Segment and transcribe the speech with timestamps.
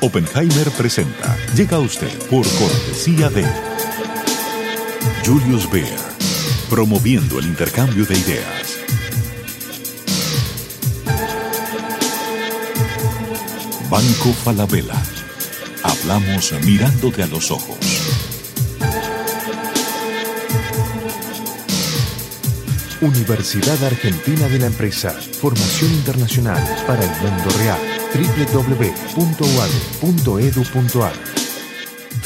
[0.00, 1.36] Oppenheimer presenta.
[1.56, 3.44] Llega a usted por cortesía de
[5.26, 5.98] Julius Baer,
[6.70, 8.78] promoviendo el intercambio de ideas.
[13.90, 15.02] Banco Falabella.
[15.82, 17.78] Hablamos mirándote a los ojos.
[23.00, 25.10] Universidad Argentina de la Empresa.
[25.10, 27.87] Formación internacional para el mundo real.
[28.14, 29.48] www.uad.edu.ar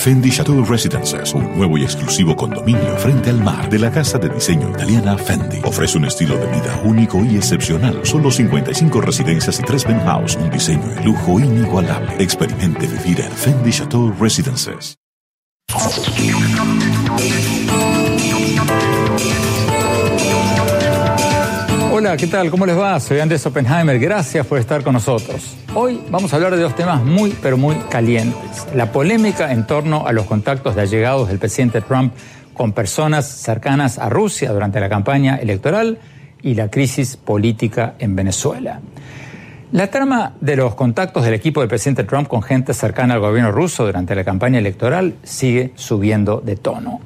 [0.02, 4.28] Fendi Chateau Residences, un nuevo y exclusivo condominio frente al mar de la casa de
[4.28, 5.60] diseño italiana Fendi.
[5.62, 8.00] Ofrece un estilo de vida único y excepcional.
[8.04, 12.16] Solo 55 residencias y 3 penthouse, un diseño de lujo inigualable.
[12.18, 14.96] Experimente vivir en Fendi Chateau Residences.
[21.94, 22.50] Hola, ¿qué tal?
[22.50, 22.98] ¿Cómo les va?
[23.00, 23.98] Soy Andrés Oppenheimer.
[23.98, 25.58] Gracias por estar con nosotros.
[25.74, 28.66] Hoy vamos a hablar de dos temas muy, pero muy calientes.
[28.74, 32.14] La polémica en torno a los contactos de allegados del presidente Trump
[32.54, 35.98] con personas cercanas a Rusia durante la campaña electoral
[36.40, 38.80] y la crisis política en Venezuela.
[39.70, 43.52] La trama de los contactos del equipo del presidente Trump con gente cercana al gobierno
[43.52, 47.00] ruso durante la campaña electoral sigue subiendo de tono.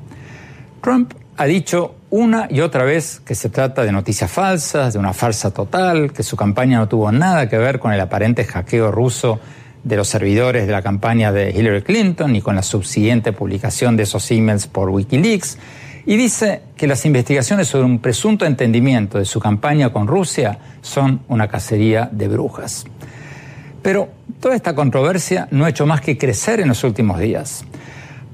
[0.81, 5.13] Trump ha dicho una y otra vez que se trata de noticias falsas, de una
[5.13, 9.41] farsa total, que su campaña no tuvo nada que ver con el aparente hackeo ruso
[9.83, 14.05] de los servidores de la campaña de Hillary Clinton ni con la subsiguiente publicación de
[14.05, 15.59] esos emails por Wikileaks,
[16.07, 21.23] y dice que las investigaciones sobre un presunto entendimiento de su campaña con Rusia son
[21.27, 22.85] una cacería de brujas.
[23.83, 24.09] Pero
[24.41, 27.65] toda esta controversia no ha hecho más que crecer en los últimos días.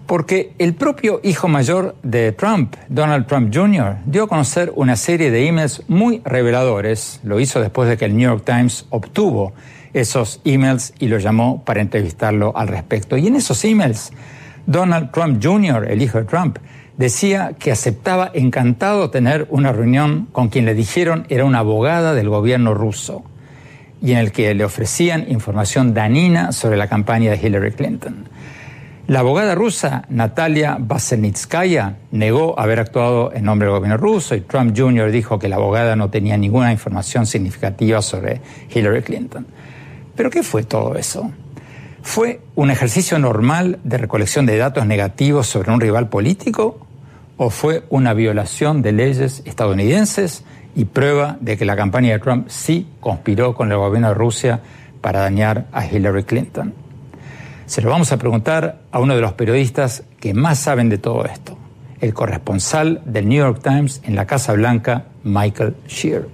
[0.07, 5.31] Porque el propio hijo mayor de Trump, Donald Trump Jr., dio a conocer una serie
[5.31, 7.21] de emails muy reveladores.
[7.23, 9.53] Lo hizo después de que el New York Times obtuvo
[9.93, 13.17] esos emails y lo llamó para entrevistarlo al respecto.
[13.17, 14.13] Y en esos emails,
[14.67, 16.59] Donald Trump Jr., el hijo de Trump,
[16.97, 22.29] decía que aceptaba encantado tener una reunión con quien le dijeron era una abogada del
[22.29, 23.25] gobierno ruso
[24.03, 28.29] y en el que le ofrecían información danina sobre la campaña de Hillary Clinton.
[29.09, 34.79] La abogada rusa Natalia Basenitskaya negó haber actuado en nombre del gobierno ruso y Trump
[34.79, 35.11] Jr.
[35.11, 38.41] dijo que la abogada no tenía ninguna información significativa sobre
[38.73, 39.47] Hillary Clinton.
[40.15, 41.33] ¿Pero qué fue todo eso?
[42.03, 46.87] ¿Fue un ejercicio normal de recolección de datos negativos sobre un rival político?
[47.37, 50.45] ¿O fue una violación de leyes estadounidenses
[50.77, 54.61] y prueba de que la campaña de Trump sí conspiró con el gobierno de Rusia
[55.01, 56.82] para dañar a Hillary Clinton?
[57.67, 61.25] Se lo vamos a preguntar a uno de los periodistas que más saben de todo
[61.25, 61.57] esto,
[62.01, 66.27] el corresponsal del New York Times en la Casa Blanca, Michael Shear.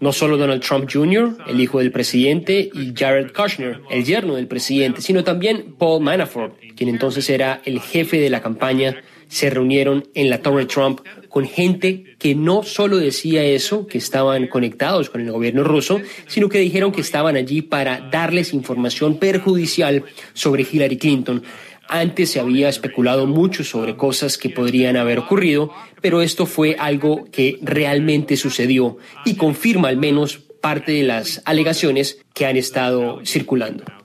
[0.00, 4.46] No solo Donald Trump Jr., el hijo del presidente, y Jared Kushner, el yerno del
[4.46, 8.96] presidente, sino también Paul Manafort, quien entonces era el jefe de la campaña,
[9.28, 14.48] se reunieron en la Torre Trump con gente que no solo decía eso, que estaban
[14.48, 20.04] conectados con el gobierno ruso, sino que dijeron que estaban allí para darles información perjudicial
[20.34, 21.42] sobre Hillary Clinton.
[21.88, 27.24] Antes se había especulado mucho sobre cosas que podrían haber ocurrido, pero esto fue algo
[27.32, 33.99] que realmente sucedió y confirma al menos parte de las alegaciones que han estado circulando.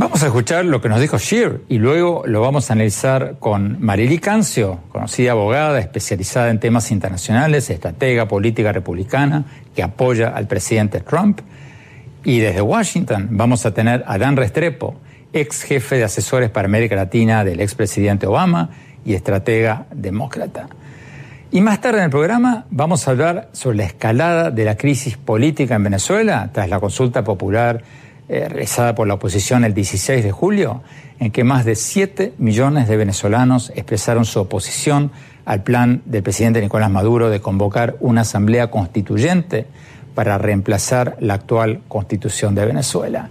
[0.00, 3.76] Vamos a escuchar lo que nos dijo Shear y luego lo vamos a analizar con
[3.84, 9.44] Marily Cancio, conocida abogada especializada en temas internacionales, estratega política republicana
[9.76, 11.40] que apoya al presidente Trump.
[12.24, 14.98] Y desde Washington vamos a tener a Dan Restrepo,
[15.34, 18.70] ex jefe de asesores para América Latina del expresidente Obama
[19.04, 20.70] y estratega demócrata.
[21.50, 25.18] Y más tarde en el programa vamos a hablar sobre la escalada de la crisis
[25.18, 27.82] política en Venezuela tras la consulta popular
[28.32, 30.82] eh, realizada por la oposición el 16 de julio,
[31.18, 35.10] en que más de 7 millones de venezolanos expresaron su oposición
[35.44, 39.66] al plan del presidente Nicolás Maduro de convocar una asamblea constituyente
[40.14, 43.30] para reemplazar la actual constitución de Venezuela.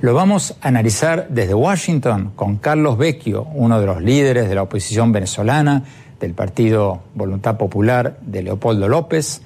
[0.00, 4.62] Lo vamos a analizar desde Washington con Carlos Vecchio, uno de los líderes de la
[4.62, 5.84] oposición venezolana
[6.18, 9.42] del Partido Voluntad Popular de Leopoldo López,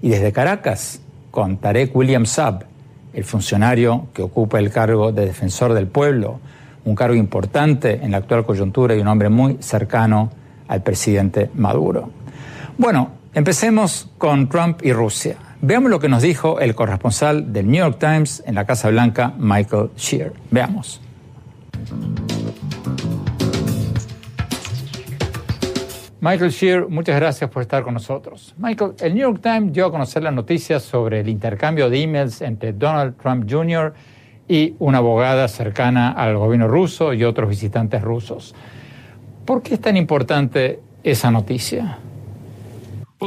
[0.00, 2.64] y desde Caracas con Tarek William Saab,
[3.12, 6.40] el funcionario que ocupa el cargo de defensor del pueblo,
[6.84, 10.30] un cargo importante en la actual coyuntura y un hombre muy cercano
[10.68, 12.10] al presidente Maduro.
[12.76, 15.36] Bueno, empecemos con Trump y Rusia.
[15.60, 19.34] Veamos lo que nos dijo el corresponsal del New York Times en la Casa Blanca,
[19.38, 20.32] Michael Shear.
[20.50, 21.00] Veamos.
[26.20, 28.52] Michael Shear, muchas gracias por estar con nosotros.
[28.58, 32.40] Michael, el New York Times dio a conocer las noticias sobre el intercambio de emails
[32.40, 33.94] entre Donald Trump Jr.
[34.48, 38.52] y una abogada cercana al gobierno ruso y otros visitantes rusos.
[39.44, 41.98] ¿Por qué es tan importante esa noticia?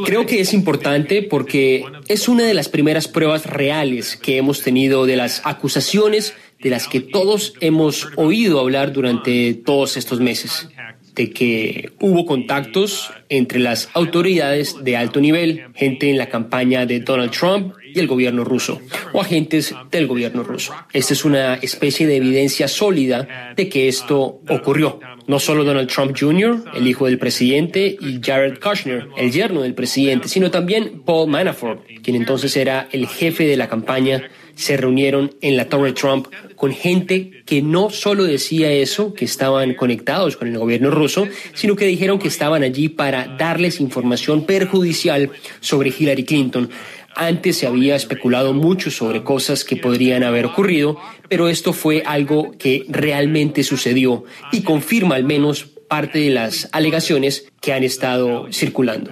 [0.06, 5.06] Creo que es importante porque es una de las primeras pruebas reales que hemos tenido
[5.06, 10.70] de las acusaciones de las que todos hemos oído hablar durante todos estos meses
[11.16, 17.00] de que hubo contactos entre las autoridades de alto nivel, gente en la campaña de
[17.00, 18.82] Donald Trump y el gobierno ruso,
[19.14, 20.74] o agentes del gobierno ruso.
[20.94, 25.00] Esta es una especie de evidencia sólida de que esto ocurrió.
[25.28, 29.74] No solo Donald Trump Jr., el hijo del presidente, y Jared Kushner, el yerno del
[29.74, 35.34] presidente, sino también Paul Manafort, quien entonces era el jefe de la campaña se reunieron
[35.42, 40.48] en la Torre Trump con gente que no solo decía eso, que estaban conectados con
[40.48, 46.24] el gobierno ruso, sino que dijeron que estaban allí para darles información perjudicial sobre Hillary
[46.24, 46.70] Clinton.
[47.16, 50.98] Antes se había especulado mucho sobre cosas que podrían haber ocurrido,
[51.30, 57.52] pero esto fue algo que realmente sucedió y confirma al menos parte de las alegaciones
[57.60, 59.12] que han estado circulando.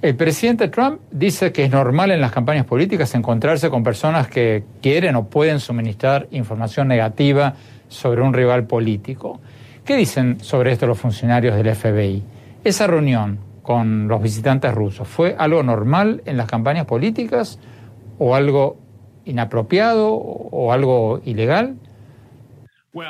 [0.00, 4.64] El presidente Trump dice que es normal en las campañas políticas encontrarse con personas que
[4.80, 7.54] quieren o pueden suministrar información negativa
[7.88, 9.40] sobre un rival político.
[9.84, 12.22] ¿Qué dicen sobre esto los funcionarios del FBI?
[12.64, 17.58] Esa reunión con los visitantes rusos, ¿fue algo normal en las campañas políticas
[18.18, 18.76] o algo
[19.24, 21.76] inapropiado o algo ilegal?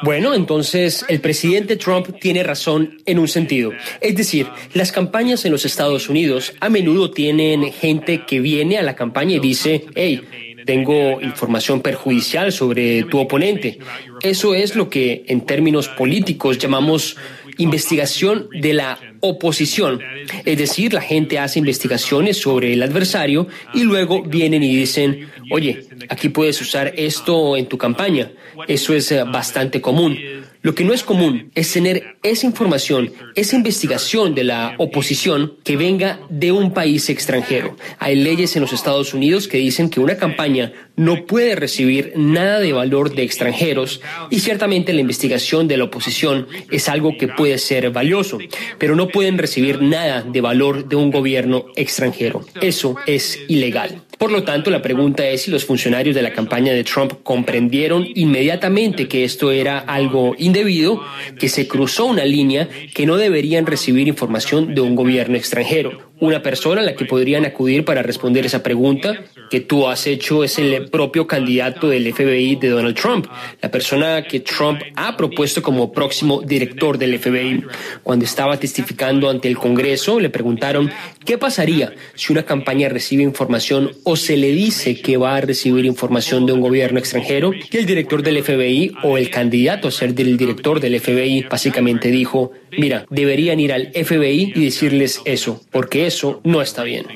[0.04, 3.72] Bueno, entonces el presidente Trump tiene razón en un sentido.
[4.00, 8.82] Es decir, las campañas en los Estados Unidos a menudo tienen gente que viene a
[8.82, 10.22] la campaña y dice, hey,
[10.66, 13.80] tengo información perjudicial sobre tu oponente.
[14.22, 17.16] Eso es lo que en términos políticos llamamos
[17.58, 20.00] investigación de la oposición.
[20.44, 25.86] Es decir, la gente hace investigaciones sobre el adversario y luego vienen y dicen, oye,
[26.08, 28.30] aquí puedes usar esto en tu campaña.
[28.68, 30.18] Eso es eh, bastante común.
[30.62, 35.76] Lo que no es común es tener esa información, esa investigación de la oposición que
[35.76, 37.76] venga de un país extranjero.
[37.98, 42.60] Hay leyes en los Estados Unidos que dicen que una campaña no puede recibir nada
[42.60, 44.00] de valor de extranjeros
[44.30, 48.38] y ciertamente la investigación de la oposición es algo que puede ser valioso,
[48.78, 52.46] pero no pueden recibir nada de valor de un gobierno extranjero.
[52.60, 54.02] Eso es ilegal.
[54.22, 58.06] Por lo tanto, la pregunta es si los funcionarios de la campaña de Trump comprendieron
[58.14, 61.02] inmediatamente que esto era algo indebido,
[61.40, 66.40] que se cruzó una línea, que no deberían recibir información de un gobierno extranjero una
[66.40, 70.56] persona a la que podrían acudir para responder esa pregunta que tú has hecho es
[70.56, 73.26] el propio candidato del FBI de Donald Trump,
[73.60, 77.64] la persona que Trump ha propuesto como próximo director del FBI.
[78.04, 80.92] Cuando estaba testificando ante el Congreso, le preguntaron
[81.24, 85.84] qué pasaría si una campaña recibe información o se le dice que va a recibir
[85.86, 90.14] información de un gobierno extranjero y el director del FBI o el candidato a ser
[90.14, 96.06] del director del FBI básicamente dijo, mira, deberían ir al FBI y decirles eso, porque
[96.06, 96.11] eso
[96.44, 97.06] no está bien.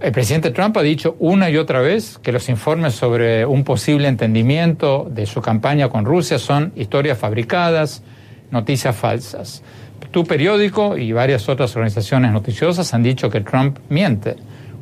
[0.00, 4.08] El presidente Trump ha dicho una y otra vez que los informes sobre un posible
[4.08, 8.02] entendimiento de su campaña con Rusia son historias fabricadas,
[8.50, 9.62] noticias falsas.
[10.10, 14.36] Tu periódico y varias otras organizaciones noticiosas han dicho que Trump miente.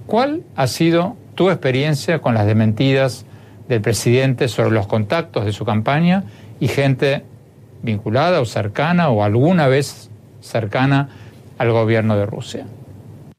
[0.06, 3.26] ¿Cuál ha sido tu experiencia con las dementidas
[3.68, 6.24] del presidente sobre los contactos de su campaña
[6.58, 7.25] y gente
[7.82, 11.11] vinculada o cercana o alguna vez cercana
[11.58, 12.66] al gobierno de Rusia?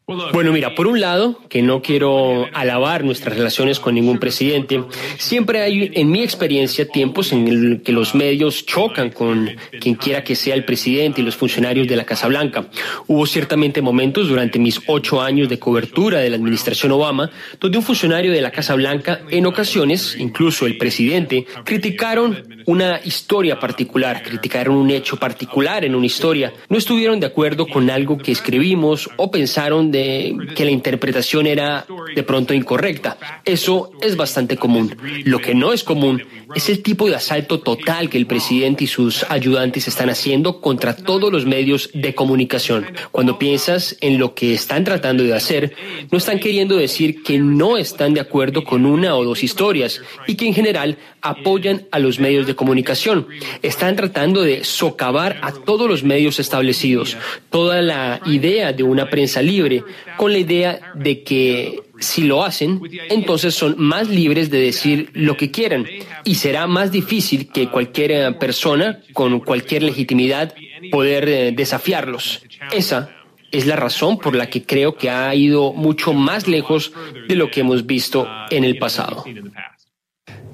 [0.06, 4.84] Bueno, mira, por un lado, que no quiero alabar nuestras relaciones con ningún presidente,
[5.18, 10.22] siempre hay, en mi experiencia, tiempos en el que los medios chocan con quien quiera
[10.26, 12.68] que sea el presidente y los funcionarios de la Casa Blanca.
[13.08, 17.32] Hubo ciertamente momentos durante mis ocho años de cobertura de la administración Obama,
[17.62, 23.58] donde un funcionario de la Casa Blanca, en ocasiones, incluso el presidente, criticaron una historia
[23.58, 28.34] particular, criticaron un hecho particular en una historia, no estuvieron de acuerdo con algo que
[28.34, 33.18] escribimos o pensaron de que la interpretación era de pronto incorrecta.
[33.46, 34.98] Eso es bastante común.
[35.24, 36.24] Lo que no es común
[36.56, 40.96] es el tipo de asalto total que el presidente y sus ayudantes están haciendo contra
[40.96, 42.86] todos los medios de comunicación.
[43.12, 45.74] Cuando piensas en lo que están tratando de hacer,
[46.12, 50.36] no están queriendo decir que no están de acuerdo con una o dos historias y
[50.36, 53.28] que en general apoyan a los medios de comunicación.
[53.62, 57.18] Están tratando de socavar a todos los medios establecidos,
[57.50, 59.83] toda la idea de una prensa libre,
[60.18, 65.38] con la idea de que si lo hacen, entonces son más libres de decir lo
[65.38, 65.86] que quieran
[66.24, 70.54] y será más difícil que cualquier eh, persona con cualquier legitimidad
[70.92, 72.44] poder eh, desafiarlos.
[72.72, 73.10] Esa
[73.52, 76.92] es la razón por la que creo que ha ido mucho más lejos
[77.28, 79.24] de lo que hemos visto en el pasado.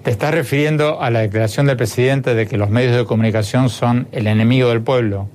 [0.04, 4.08] Te estás refiriendo a la declaración del presidente de que los medios de comunicación son
[4.12, 5.30] el enemigo del pueblo.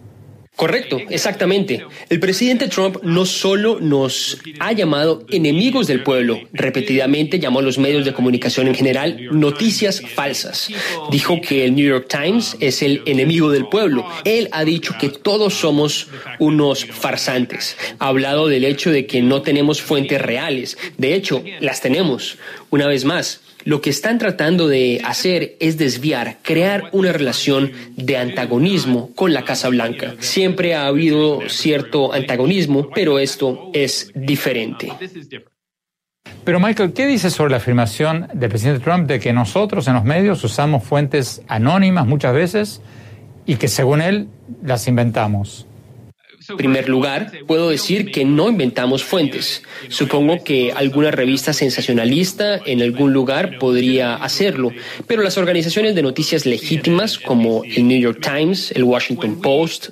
[0.56, 1.84] Correcto, exactamente.
[2.08, 7.76] El presidente Trump no solo nos ha llamado enemigos del pueblo, repetidamente llamó a los
[7.76, 10.68] medios de comunicación en general noticias falsas.
[11.11, 14.06] Dijo que el New York Times es el enemigo del pueblo.
[14.25, 16.06] Él ha dicho que todos somos
[16.38, 17.76] unos farsantes.
[17.99, 20.78] Ha hablado del hecho de que no tenemos fuentes reales.
[20.96, 22.38] De hecho, las tenemos.
[22.70, 28.16] Una vez más, lo que están tratando de hacer es desviar, crear una relación de
[28.16, 30.14] antagonismo con la Casa Blanca.
[30.21, 34.92] Siempre ha habido cierto antagonismo, pero esto es diferente.
[36.44, 40.04] Pero Michael, ¿qué dices sobre la afirmación del presidente Trump de que nosotros en los
[40.04, 42.83] medios usamos fuentes anónimas muchas veces
[43.47, 44.28] y que según él
[44.62, 45.66] las inventamos?
[46.49, 49.63] En primer lugar, puedo decir que no inventamos fuentes.
[49.89, 54.73] Supongo que alguna revista sensacionalista en algún lugar podría hacerlo,
[55.07, 59.91] pero las organizaciones de noticias legítimas como el New York Times, el Washington Post,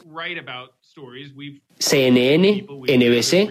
[1.79, 3.51] CNN, NBC,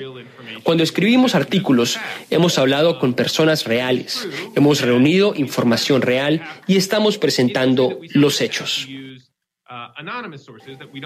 [0.64, 1.98] cuando escribimos artículos,
[2.30, 8.88] hemos hablado con personas reales, hemos reunido información real y estamos presentando los hechos.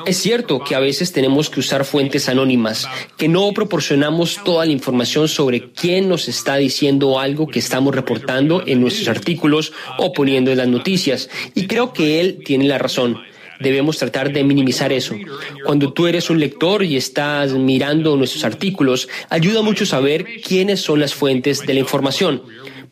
[0.05, 4.72] Es cierto que a veces tenemos que usar fuentes anónimas, que no proporcionamos toda la
[4.72, 10.51] información sobre quién nos está diciendo algo que estamos reportando en nuestros artículos o poniendo
[10.51, 11.29] en las noticias.
[11.53, 13.19] Y creo que él tiene la razón.
[13.60, 15.15] Debemos tratar de minimizar eso.
[15.63, 21.00] Cuando tú eres un lector y estás mirando nuestros artículos, ayuda mucho saber quiénes son
[21.00, 22.41] las fuentes de la información.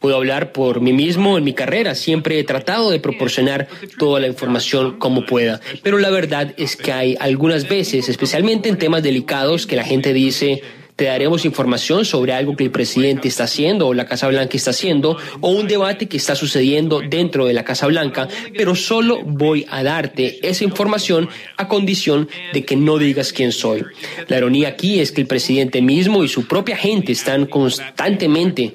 [0.03, 1.95] Puedo hablar por mí mismo en mi carrera.
[1.95, 5.61] Siempre he tratado de proporcionar toda la información como pueda.
[5.81, 10.11] Pero la verdad es que hay algunas veces, especialmente en temas delicados, que la gente
[10.11, 10.61] dice,
[10.97, 14.71] te daremos información sobre algo que el presidente está haciendo o la Casa Blanca está
[14.71, 19.65] haciendo o un debate que está sucediendo dentro de la Casa Blanca, pero solo voy
[19.69, 23.85] a darte esa información a condición de que no digas quién soy.
[24.27, 28.73] La ironía aquí es que el presidente mismo y su propia gente están constantemente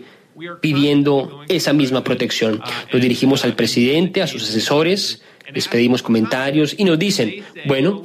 [0.61, 2.61] pidiendo esa misma protección.
[2.92, 5.23] Nos dirigimos al presidente, a sus asesores,
[5.54, 8.02] les pedimos comentarios y nos dicen, bueno,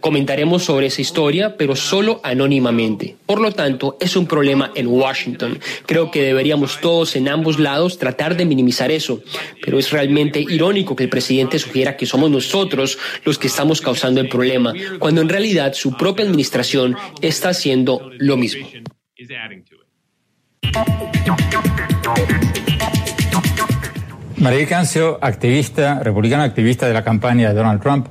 [0.00, 3.16] comentaremos sobre esa historia, pero solo anónimamente.
[3.24, 5.58] Por lo tanto, es un problema en Washington.
[5.86, 9.22] Creo que deberíamos todos en ambos lados tratar de minimizar eso,
[9.64, 14.20] pero es realmente irónico que el presidente sugiera que somos nosotros los que estamos causando
[14.20, 18.66] el problema, cuando en realidad su propia administración está haciendo lo mismo.
[24.42, 28.08] María Cancio, activista, republicana activista de la campaña de Donald Trump.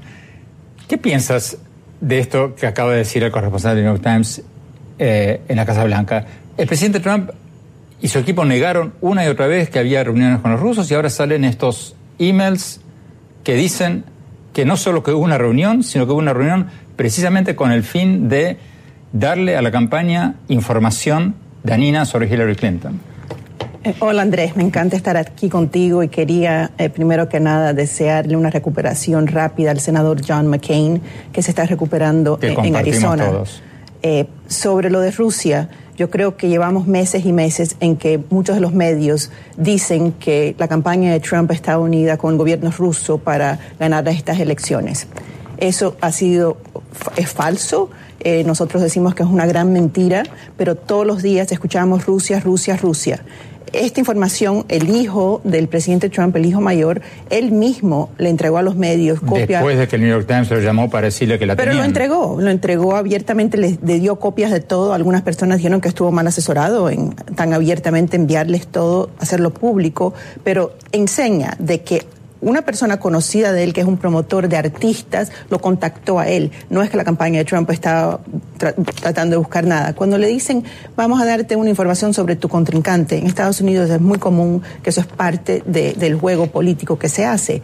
[0.88, 1.58] ¿Qué piensas
[2.00, 4.42] de esto que acaba de decir el corresponsal del New York Times
[4.98, 6.26] eh, en la Casa Blanca?
[6.56, 7.32] El presidente Trump
[8.00, 10.94] y su equipo negaron una y otra vez que había reuniones con los rusos y
[10.94, 12.80] ahora salen estos emails
[13.44, 14.06] que dicen
[14.54, 17.84] que no solo que hubo una reunión, sino que hubo una reunión precisamente con el
[17.84, 18.58] fin de
[19.12, 23.00] darle a la campaña información Danina sobre Hillary Clinton.
[23.84, 28.36] Eh, hola Andrés, me encanta estar aquí contigo y quería eh, primero que nada desearle
[28.36, 31.02] una recuperación rápida al senador John McCain
[31.34, 33.44] que se está recuperando en Arizona.
[34.04, 38.56] Eh, sobre lo de Rusia, yo creo que llevamos meses y meses en que muchos
[38.56, 43.18] de los medios dicen que la campaña de Trump está unida con el gobierno ruso
[43.18, 45.08] para ganar estas elecciones.
[45.58, 46.58] Eso ha sido
[47.16, 47.90] es falso.
[48.24, 50.24] Eh, nosotros decimos que es una gran mentira,
[50.58, 53.22] pero todos los días escuchamos Rusia, Rusia, Rusia.
[53.74, 58.62] Esta información, el hijo del presidente Trump, el hijo mayor, él mismo le entregó a
[58.62, 59.48] los medios copias.
[59.48, 61.84] Después de que el New York Times lo llamó para decirle que la Pero lo
[61.84, 64.94] entregó, lo entregó abiertamente, le, le, dio copias de todo.
[64.94, 70.14] Algunas personas dijeron que estuvo mal asesorado en tan abiertamente enviarles todo, hacerlo público,
[70.44, 72.06] pero enseña de que
[72.42, 76.52] una persona conocida de él, que es un promotor de artistas, lo contactó a él.
[76.70, 78.20] No es que la campaña de Trump estaba
[79.02, 79.94] tratando de buscar nada.
[79.94, 80.64] Cuando le dicen,
[80.96, 84.90] vamos a darte una información sobre tu contrincante, en Estados Unidos es muy común que
[84.90, 87.62] eso es parte del juego político que se hace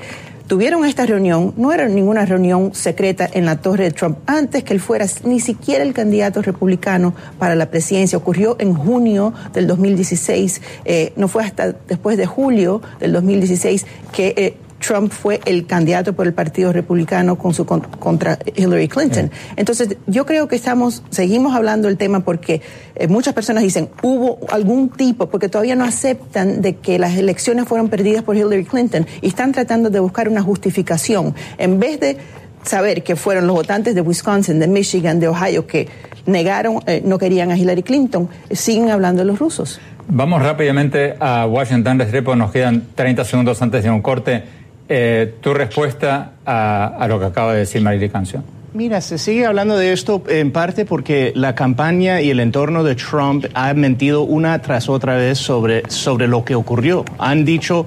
[0.48, 4.74] tuvieron esta reunión, no era ninguna reunión secreta en la torre de Trump, antes que
[4.74, 8.18] él fuera ni siquiera el candidato republicano para la presidencia.
[8.18, 14.34] Ocurrió en junio del 2016, eh, no fue hasta después de julio del 2016 que
[14.38, 19.32] eh, Trump fue el candidato por el Partido Republicano con su contra Hillary Clinton.
[19.56, 22.62] Entonces, yo creo que estamos seguimos hablando del tema porque
[22.96, 27.68] eh, muchas personas dicen, hubo algún tipo porque todavía no aceptan de que las elecciones
[27.68, 32.18] fueron perdidas por Hillary Clinton y están tratando de buscar una justificación en vez de
[32.64, 35.88] saber que fueron los votantes de Wisconsin, de Michigan, de Ohio que
[36.26, 39.80] negaron, eh, no querían a Hillary Clinton, siguen hablando de los rusos.
[40.10, 44.44] Vamos rápidamente a Washington, Restrepo, nos quedan 30 segundos antes de un corte.
[44.90, 48.44] Eh, tu respuesta a, lo que acaba de decir Canción.
[48.74, 52.96] Mira, se sigue hablando de esto en parte porque la campaña y el entorno de
[52.96, 57.04] Trump han mentido una tras otra vez sobre, sobre lo que ocurrió.
[57.18, 57.86] Han dicho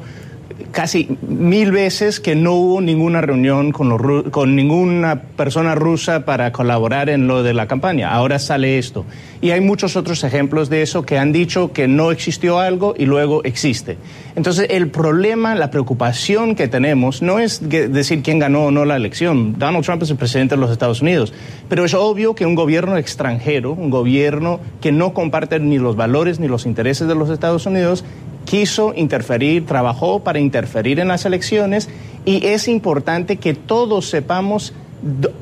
[0.71, 7.11] casi mil veces que no hubo ninguna reunión con, con ninguna persona rusa para colaborar
[7.11, 8.12] en lo de la campaña.
[8.12, 9.05] Ahora sale esto.
[9.40, 13.07] Y hay muchos otros ejemplos de eso que han dicho que no existió algo y
[13.07, 13.97] luego existe.
[14.37, 18.97] Entonces, el problema, la preocupación que tenemos no es decir quién ganó o no la
[18.97, 19.59] elección.
[19.59, 21.33] Donald Trump es el presidente de los Estados Unidos.
[21.69, 26.38] Pero es obvio que un gobierno extranjero, un gobierno que no comparte ni los valores
[26.38, 28.05] ni los intereses de los Estados Unidos,
[28.50, 31.88] quiso interferir, trabajó para interferir en las elecciones
[32.25, 34.75] y es importante que todos sepamos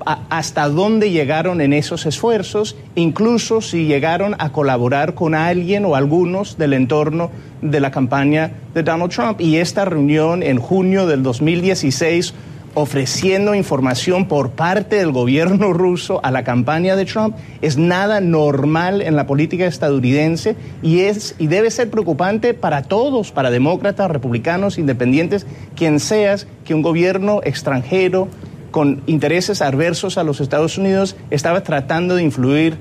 [0.05, 6.59] hasta dónde llegaron en esos esfuerzos, incluso si llegaron a colaborar con alguien o algunos
[6.59, 7.31] del entorno
[7.63, 9.41] de la campaña de Donald Trump.
[9.41, 12.35] Y esta reunión en junio del 2016
[12.75, 19.03] ofreciendo información por parte del gobierno ruso a la campaña de Trump es nada normal
[19.03, 24.79] en la política estadounidense y es y debe ser preocupante para todos, para demócratas, republicanos,
[24.79, 25.47] independientes,
[25.77, 28.29] quien seas que un gobierno extranjero
[28.71, 32.77] con intereses adversos a los Estados Unidos estaba tratando de influir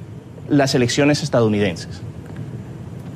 [0.49, 2.01] las elecciones estadounidenses.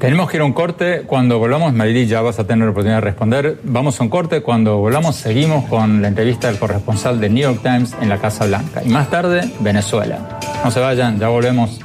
[0.01, 1.03] Tenemos que ir a un corte.
[1.05, 3.59] Cuando volvamos, Marily, ya vas a tener la oportunidad de responder.
[3.61, 4.41] Vamos a un corte.
[4.41, 8.47] Cuando volvamos, seguimos con la entrevista del corresponsal de New York Times en la Casa
[8.47, 8.81] Blanca.
[8.83, 10.39] Y más tarde, Venezuela.
[10.63, 11.79] No se vayan, ya volvemos.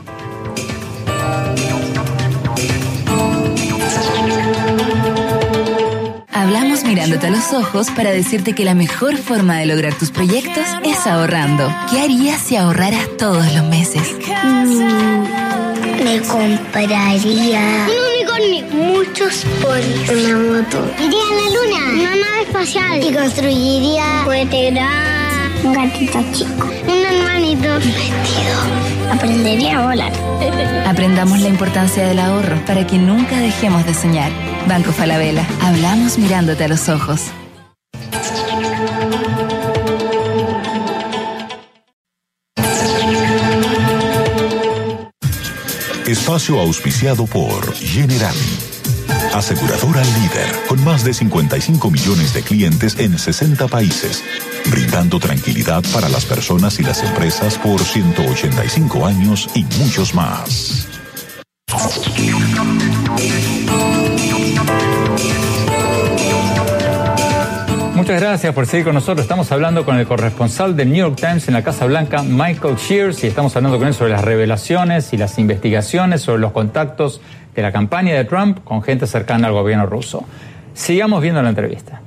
[6.33, 10.65] Hablamos mirándote a los ojos para decirte que la mejor forma de lograr tus proyectos
[10.87, 11.71] es ahorrando.
[11.91, 14.17] ¿Qué harías si ahorraras todos los meses?
[14.43, 15.46] Mm,
[16.03, 17.17] me compraría
[18.73, 20.09] muchos ponis.
[20.11, 20.91] Una moto.
[20.99, 22.01] Iría a la luna.
[22.01, 23.03] Una nave espacial.
[23.03, 24.25] Y construiría
[25.65, 26.69] un gatito chico.
[26.87, 27.69] Un hermanito.
[27.75, 29.13] Un vestido.
[29.13, 30.13] Aprendería a volar.
[30.87, 34.31] Aprendamos la importancia del ahorro para que nunca dejemos de soñar.
[34.69, 35.47] Banco Falabella.
[35.63, 37.23] Hablamos mirándote a los ojos.
[46.27, 48.35] Espacio auspiciado por General.
[49.33, 54.25] Aseguradora líder, con más de 55 millones de clientes en 60 países,
[54.69, 60.89] brindando tranquilidad para las personas y las empresas por 185 años y muchos más.
[68.07, 69.23] Muchas gracias por seguir con nosotros.
[69.23, 73.25] Estamos hablando con el corresponsal del New York Times en la Casa Blanca, Michael Shears,
[73.25, 77.21] y estamos hablando con él sobre las revelaciones y las investigaciones sobre los contactos
[77.57, 80.25] de la campaña de Trump con gente cercana al gobierno ruso.
[80.73, 82.01] Sigamos viendo la entrevista.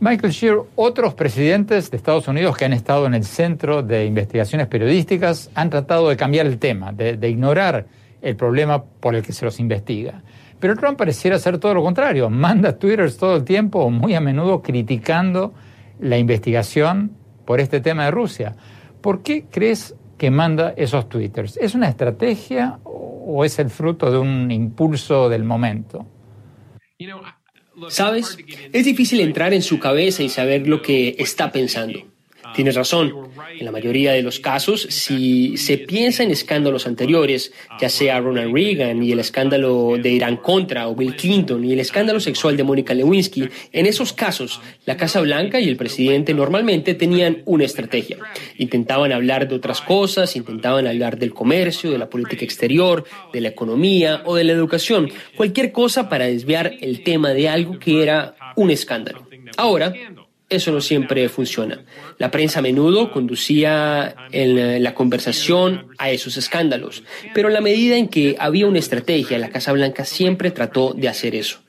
[0.00, 4.66] Michael Shear, otros presidentes de Estados Unidos que han estado en el centro de investigaciones
[4.66, 7.86] periodísticas han tratado de cambiar el tema, de, de ignorar
[8.22, 10.20] el problema por el que se los investiga.
[10.60, 12.30] Pero Trump pareciera hacer todo lo contrario.
[12.30, 15.54] Manda twitters todo el tiempo, muy a menudo criticando
[16.00, 17.12] la investigación
[17.44, 18.56] por este tema de Rusia.
[19.00, 21.56] ¿Por qué crees que manda esos twitters?
[21.56, 26.06] ¿Es una estrategia o es el fruto de un impulso del momento?
[27.88, 28.36] Sabes,
[28.72, 32.00] es difícil entrar en su cabeza y saber lo que está pensando.
[32.58, 33.14] Tienes razón.
[33.56, 38.52] En la mayoría de los casos, si se piensa en escándalos anteriores, ya sea Ronald
[38.52, 42.64] Reagan y el escándalo de Irán contra o Bill Clinton y el escándalo sexual de
[42.64, 48.18] Mónica Lewinsky, en esos casos, la Casa Blanca y el presidente normalmente tenían una estrategia.
[48.56, 53.50] Intentaban hablar de otras cosas, intentaban hablar del comercio, de la política exterior, de la
[53.50, 58.34] economía o de la educación, cualquier cosa para desviar el tema de algo que era
[58.56, 59.28] un escándalo.
[59.56, 59.92] Ahora,
[60.48, 61.84] eso no siempre funciona.
[62.18, 67.02] La prensa a menudo conducía en la conversación a esos escándalos,
[67.34, 71.08] pero en la medida en que había una estrategia, la Casa Blanca siempre trató de
[71.08, 71.60] hacer eso.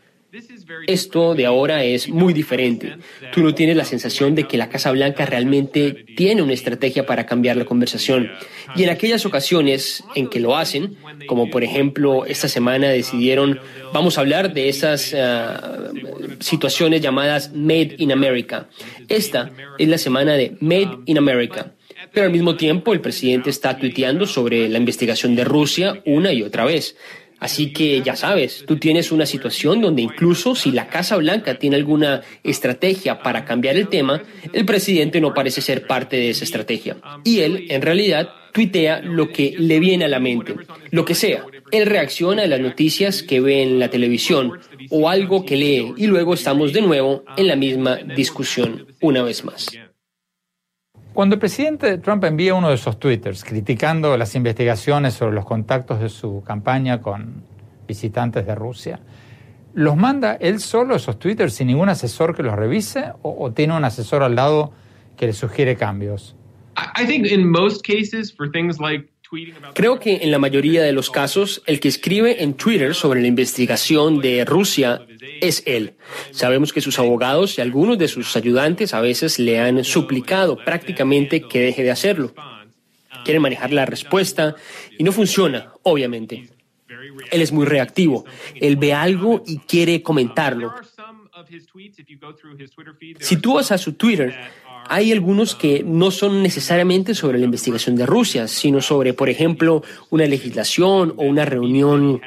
[0.86, 2.98] Esto de ahora es muy diferente.
[3.34, 7.26] Tú no tienes la sensación de que la Casa Blanca realmente tiene una estrategia para
[7.26, 8.32] cambiar la conversación.
[8.76, 13.60] Y en aquellas ocasiones en que lo hacen, como por ejemplo esta semana decidieron,
[13.92, 15.90] vamos a hablar de esas ah,
[16.40, 18.70] situaciones llamadas Made in America.
[19.08, 21.74] Esta es la semana de Made in America.
[22.14, 26.44] Pero al mismo tiempo el presidente está tuiteando sobre la investigación de Rusia una y
[26.44, 26.96] otra vez.
[27.40, 31.78] Así que ya sabes, tú tienes una situación donde incluso si la Casa Blanca tiene
[31.78, 34.22] alguna estrategia para cambiar el tema,
[34.52, 36.98] el presidente no parece ser parte de esa estrategia.
[37.24, 40.56] Y él, en realidad, tuitea lo que le viene a la mente,
[40.92, 41.46] lo que sea.
[41.72, 46.08] Él reacciona a las noticias que ve en la televisión o algo que lee y
[46.08, 49.68] luego estamos de nuevo en la misma discusión una vez más.
[51.14, 56.00] Cuando el presidente Trump envía uno de esos twitters criticando las investigaciones sobre los contactos
[56.00, 57.44] de su campaña con
[57.88, 59.00] visitantes de Rusia,
[59.74, 63.76] ¿los manda él solo esos twitters sin ningún asesor que los revise o, o tiene
[63.76, 64.72] un asesor al lado
[65.18, 66.36] que le sugiere cambios?
[69.74, 73.28] Creo que en la mayoría de los casos, el que escribe en Twitter sobre la
[73.28, 75.02] investigación de Rusia
[75.42, 75.94] es él.
[76.32, 81.42] Sabemos que sus abogados y algunos de sus ayudantes a veces le han suplicado prácticamente
[81.42, 82.34] que deje de hacerlo.
[83.24, 84.56] Quieren manejar la respuesta
[84.98, 86.50] y no funciona, obviamente.
[87.32, 88.26] Él es muy reactivo.
[88.56, 90.74] Él ve algo y quiere comentarlo.
[93.20, 94.36] Si tú vas a su Twitter,
[94.88, 99.84] hay algunos que no son necesariamente sobre la investigación de Rusia, sino sobre, por ejemplo,
[100.10, 102.22] una legislación o una reunión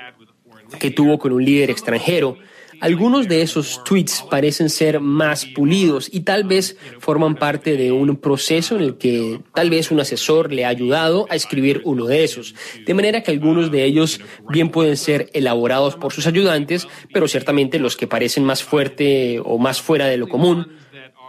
[0.79, 2.39] que tuvo con un líder extranjero.
[2.83, 8.17] Algunos de esos tweets parecen ser más pulidos y tal vez forman parte de un
[8.17, 12.25] proceso en el que tal vez un asesor le ha ayudado a escribir uno de
[12.25, 12.57] esos.
[12.85, 17.79] De manera que algunos de ellos bien pueden ser elaborados por sus ayudantes, pero ciertamente
[17.79, 20.67] los que parecen más fuerte o más fuera de lo común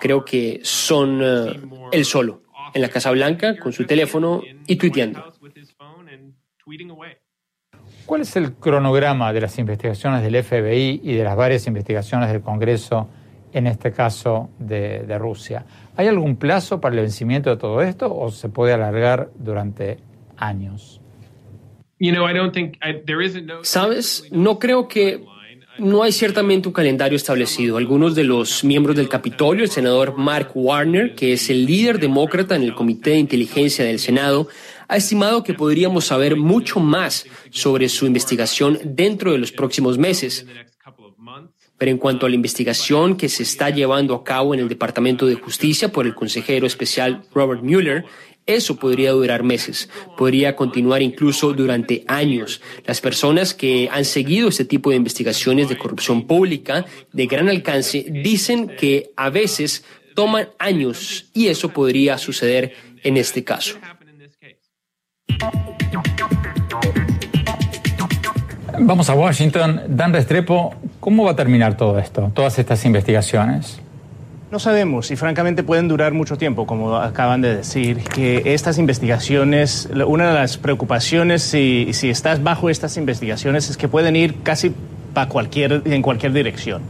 [0.01, 2.41] creo que son uh, él solo
[2.73, 5.33] en la Casa Blanca con su teléfono y tuiteando.
[8.05, 12.41] ¿Cuál es el cronograma de las investigaciones del FBI y de las varias investigaciones del
[12.41, 13.09] Congreso,
[13.53, 15.65] en este caso de, de Rusia?
[15.95, 19.97] ¿Hay algún plazo para el vencimiento de todo esto o se puede alargar durante
[20.37, 20.99] años?
[23.63, 25.23] Sabes, no creo que
[25.79, 27.77] no hay ciertamente un calendario establecido.
[27.77, 32.55] Algunos de los miembros del Capitolio, el senador Mark Warner, que es el líder demócrata
[32.55, 34.47] en el Comité de Inteligencia del Senado,
[34.87, 40.45] ha estimado que podríamos saber mucho más sobre su investigación dentro de los próximos meses.
[41.77, 45.25] Pero en cuanto a la investigación que se está llevando a cabo en el Departamento
[45.25, 48.05] de Justicia por el consejero especial Robert Mueller,
[48.45, 52.61] eso podría durar meses, podría continuar incluso durante años.
[52.85, 58.05] Las personas que han seguido este tipo de investigaciones de corrupción pública de gran alcance
[58.09, 63.77] dicen que a veces toman años y eso podría suceder en este caso.
[68.79, 69.81] Vamos a Washington.
[69.87, 73.79] Dan Restrepo, ¿cómo va a terminar todo esto, todas estas investigaciones?
[74.51, 79.89] No sabemos y francamente pueden durar mucho tiempo, como acaban de decir, que estas investigaciones,
[80.05, 84.73] una de las preocupaciones si, si estás bajo estas investigaciones es que pueden ir casi
[85.29, 86.81] cualquier, en cualquier dirección.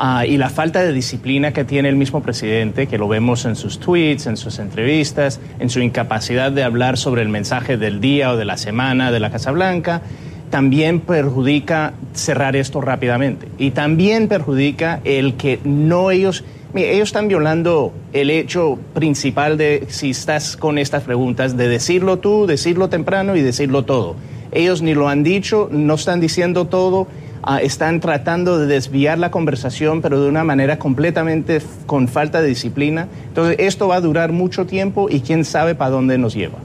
[0.00, 3.56] Ah, y la falta de disciplina que tiene el mismo presidente, que lo vemos en
[3.56, 8.30] sus tweets, en sus entrevistas, en su incapacidad de hablar sobre el mensaje del día
[8.30, 10.02] o de la semana de la Casa Blanca,
[10.50, 13.48] también perjudica cerrar esto rápidamente.
[13.58, 20.10] Y también perjudica el que no ellos ellos están violando el hecho principal de, si
[20.10, 24.16] estás con estas preguntas, de decirlo tú, decirlo temprano y decirlo todo.
[24.52, 27.06] Ellos ni lo han dicho, no están diciendo todo,
[27.42, 32.48] ah, están tratando de desviar la conversación, pero de una manera completamente con falta de
[32.48, 33.08] disciplina.
[33.28, 36.58] Entonces, esto va a durar mucho tiempo y quién sabe para dónde nos lleva.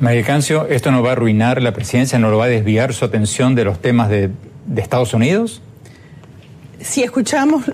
[0.00, 3.04] María Cancio, ¿esto no va a arruinar la presidencia, no lo va a desviar su
[3.04, 4.30] atención de los temas de,
[4.66, 5.62] de Estados Unidos?
[6.84, 7.64] Si escuchamos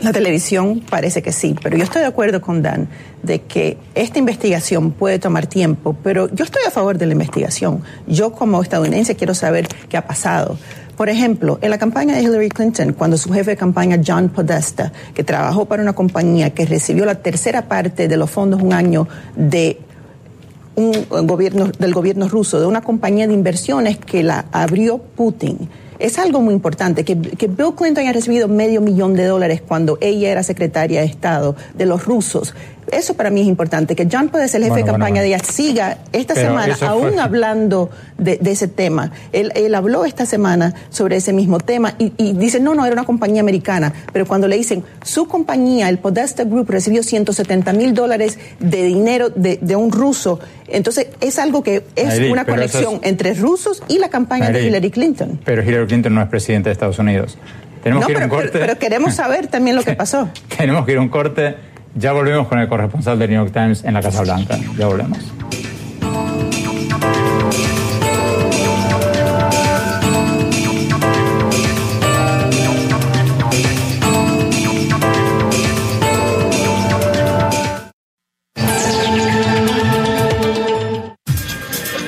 [0.00, 2.88] la televisión, parece que sí, pero yo estoy de acuerdo con Dan
[3.22, 7.82] de que esta investigación puede tomar tiempo, pero yo estoy a favor de la investigación.
[8.08, 10.58] Yo como estadounidense quiero saber qué ha pasado.
[10.96, 14.92] Por ejemplo, en la campaña de Hillary Clinton, cuando su jefe de campaña, John Podesta,
[15.14, 19.06] que trabajó para una compañía que recibió la tercera parte de los fondos un año
[19.36, 19.78] de
[20.74, 26.18] un gobierno, del gobierno ruso, de una compañía de inversiones que la abrió Putin es
[26.18, 30.42] algo muy importante, que, Bill Clinton haya recibido medio millón de dólares cuando ella era
[30.42, 32.54] secretaria de Estado de los rusos
[32.92, 35.98] eso para mí es importante, que John Podesta, el jefe de campaña de ella, siga
[36.12, 39.12] esta semana aún hablando de, ese tema.
[39.32, 43.04] Él, él, habló esta semana sobre ese mismo tema y, dice, no, no, era una
[43.04, 48.38] compañía americana, pero cuando le dicen, su compañía, el Podesta Group, recibió 170 mil dólares
[48.60, 53.98] de dinero de, un ruso, entonces es algo que es una conexión entre rusos y
[53.98, 55.40] la campaña de Hillary Clinton.
[55.44, 57.36] Pero Hillary Clinton no es presidente de Estados Unidos.
[57.82, 58.58] Tenemos que ir pero, un corte.
[58.58, 60.28] pero queremos saber también lo que pasó.
[60.56, 61.54] Tenemos que ir a un corte.
[61.96, 64.58] Ya volvemos con el corresponsal del New York Times en la Casa Blanca.
[64.78, 65.18] Ya volvemos.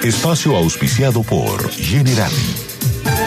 [0.09, 2.78] espacio auspiciado por Generali.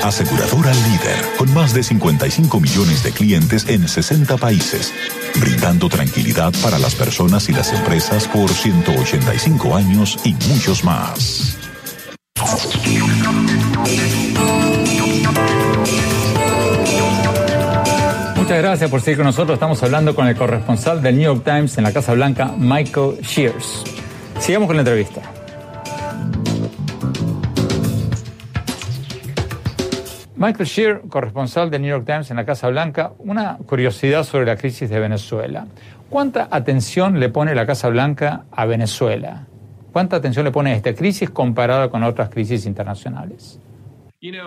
[0.04, 4.92] Aseguradora líder, con más de 55 millones de clientes en 60 países,
[5.40, 11.56] brindando tranquilidad para las personas y las empresas por 185 años y muchos más.
[18.36, 19.54] Muchas gracias por seguir con nosotros.
[19.54, 23.84] Estamos hablando con el corresponsal del New York Times en la Casa Blanca, Michael Shears.
[24.40, 25.22] Sigamos con la entrevista.
[30.42, 34.56] Michael Shear, corresponsal del New York Times en la Casa Blanca, una curiosidad sobre la
[34.56, 35.68] crisis de Venezuela.
[36.10, 39.46] ¿Cuánta atención le pone la Casa Blanca a Venezuela?
[39.94, 43.60] ¿Cuánta atención le pone a esta crisis comparada con otras crisis internacionales?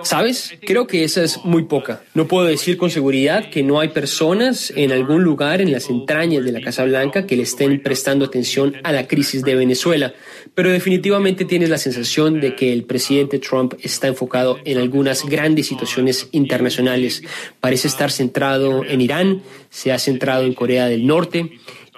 [0.05, 0.57] ¿Sabes?
[0.61, 2.05] Creo que esa es muy poca.
[2.15, 6.45] No puedo decir con seguridad que no hay personas en algún lugar en las entrañas
[6.45, 10.15] de la Casa Blanca que le estén prestando atención a la crisis de Venezuela,
[10.55, 15.67] pero definitivamente tienes la sensación de que el presidente Trump está enfocado en algunas grandes
[15.67, 17.25] situaciones internacionales.
[17.59, 21.51] Parece estar centrado en Irán, se ha centrado en Corea del Norte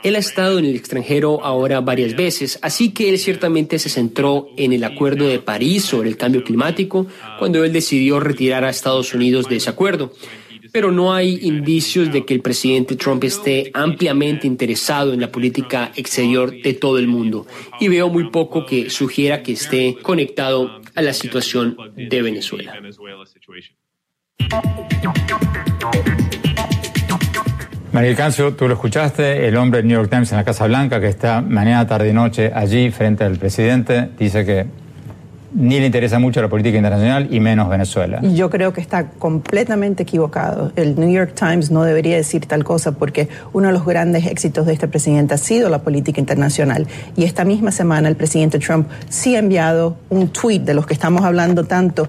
[0.06, 4.50] él ha estado en el extranjero ahora varias veces, así que él ciertamente se centró
[4.56, 7.08] en el Acuerdo de París sobre el cambio climático
[7.40, 10.12] cuando él decidió retirar a Estados Unidos de ese acuerdo.
[10.70, 15.90] Pero no hay indicios de que el presidente Trump esté ampliamente interesado en la política
[15.96, 17.44] exterior de todo el mundo.
[17.80, 22.80] Y veo muy poco que sugiera que esté conectado a la situación de Venezuela.
[27.96, 31.00] María Cancio, tú lo escuchaste, el hombre del New York Times en la Casa Blanca
[31.00, 34.66] que está mañana, tarde y noche allí frente al presidente, dice que
[35.56, 38.20] ni le interesa mucho la política internacional y menos Venezuela.
[38.20, 40.70] Yo creo que está completamente equivocado.
[40.76, 44.66] El New York Times no debería decir tal cosa porque uno de los grandes éxitos
[44.66, 46.86] de este presidente ha sido la política internacional.
[47.16, 50.92] Y esta misma semana el presidente Trump sí ha enviado un tweet de los que
[50.92, 52.06] estamos hablando tanto,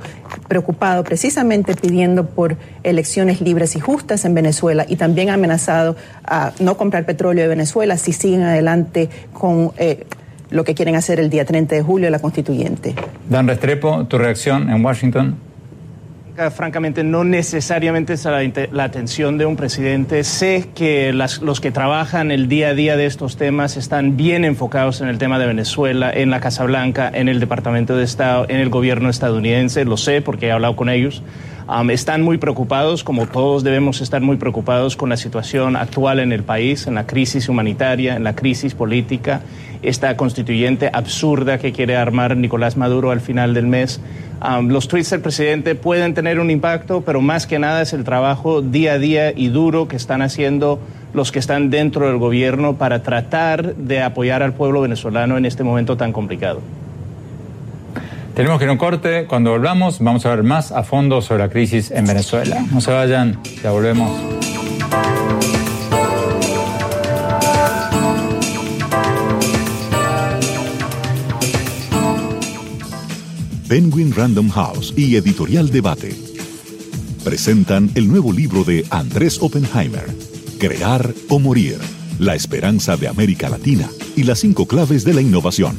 [0.49, 6.51] preocupado precisamente pidiendo por elecciones libres y justas en Venezuela y también ha amenazado a
[6.59, 9.71] no comprar petróleo de Venezuela si siguen adelante con...
[9.77, 10.05] Eh,
[10.49, 12.95] lo que quieren hacer el día 30 de julio la constituyente.
[13.29, 15.47] Dan Restrepo, tu reacción en Washington.
[16.55, 20.23] Francamente, no necesariamente es la, atención de un presidente.
[20.23, 25.01] Sé que los que trabajan el día a día de estos temas están bien enfocados
[25.01, 28.57] en el tema de Venezuela, en la Casa Blanca, en el Departamento de Estado, en
[28.57, 29.83] el gobierno estadounidense.
[29.83, 31.23] Lo sé porque he hablado con ellos
[31.89, 36.43] están muy preocupados, como todos debemos estar muy preocupados con la situación actual en el
[36.43, 39.41] país, en la crisis humanitaria, en la crisis política,
[39.83, 43.99] esta constituyente absurda que quiere armar Nicolás Maduro al final del mes.
[44.63, 48.61] los tweets del presidente pueden tener un impacto, pero más que nada es el trabajo
[48.61, 50.79] día a día y duro que están haciendo
[51.13, 55.63] los que están dentro del gobierno para tratar de apoyar al pueblo venezolano en este
[55.63, 56.61] momento tan complicado.
[58.37, 59.25] Tenemos que ir a un corte.
[59.25, 62.63] Cuando volvamos, vamos a ver más a fondo sobre la crisis en Venezuela.
[62.71, 64.11] No se vayan, ya volvemos.
[73.67, 76.15] Penguin Random House y Editorial Debate
[77.23, 80.05] presentan el nuevo libro de Andrés Oppenheimer,
[80.59, 81.79] Crear o Morir,
[82.19, 85.75] la esperanza de América Latina y las cinco claves de la innovación.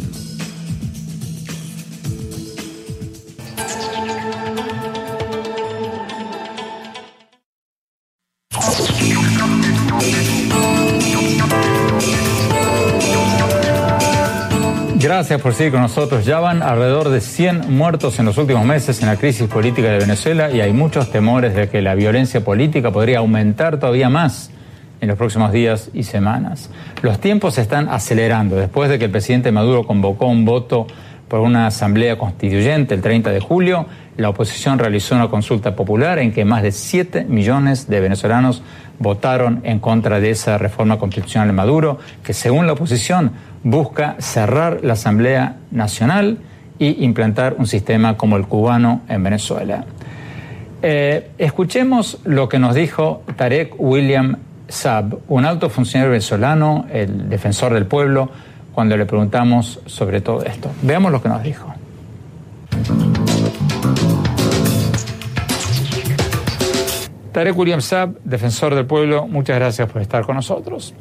[15.29, 16.25] Gracias por seguir con nosotros.
[16.25, 19.99] Ya van alrededor de 100 muertos en los últimos meses en la crisis política de
[19.99, 24.51] Venezuela y hay muchos temores de que la violencia política podría aumentar todavía más
[25.03, 26.71] en los próximos días y semanas.
[27.03, 30.87] Los tiempos se están acelerando después de que el presidente Maduro convocó un voto
[31.29, 33.85] por una asamblea constituyente el 30 de julio.
[34.17, 38.62] La oposición realizó una consulta popular en que más de 7 millones de venezolanos
[38.99, 44.81] votaron en contra de esa reforma constitucional de Maduro, que según la oposición busca cerrar
[44.83, 46.38] la Asamblea Nacional
[46.79, 49.85] y implantar un sistema como el cubano en Venezuela.
[50.81, 54.37] Eh, escuchemos lo que nos dijo Tarek William
[54.68, 58.31] Saab, un alto funcionario venezolano, el defensor del pueblo,
[58.73, 60.71] cuando le preguntamos sobre todo esto.
[60.83, 61.75] Veamos lo que nos dijo.
[67.33, 70.94] Tarek William Saab, defensor del pueblo, muchas gracias por estar con nosotros.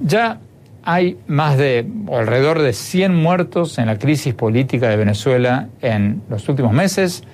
[0.00, 0.40] Ya
[0.84, 6.48] hay más de alrededor de 100 muertos en la crisis política de Venezuela en los
[6.48, 7.24] últimos meses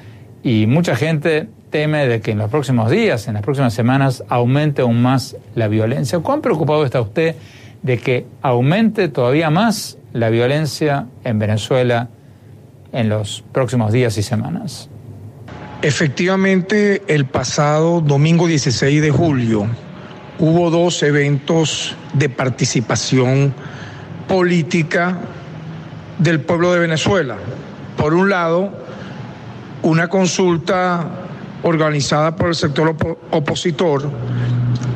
[0.42, 4.82] y mucha gente teme de que en los próximos días, en las próximas semanas, aumente
[4.82, 6.18] aún más la violencia.
[6.18, 7.36] ¿Cuán preocupado está usted
[7.82, 12.08] de que aumente todavía más la violencia en Venezuela
[12.92, 14.88] en los próximos días y semanas.
[15.82, 19.66] Efectivamente, el pasado domingo 16 de julio
[20.40, 23.54] hubo dos eventos de participación
[24.26, 25.18] política
[26.18, 27.36] del pueblo de Venezuela.
[27.96, 28.72] Por un lado,
[29.82, 31.06] una consulta
[31.62, 32.96] organizada por el sector
[33.30, 34.10] opositor,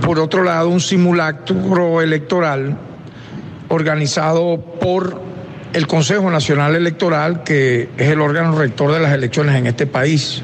[0.01, 2.79] por otro lado, un simulacro electoral
[3.69, 5.21] organizado por
[5.75, 10.41] el Consejo Nacional Electoral, que es el órgano rector de las elecciones en este país.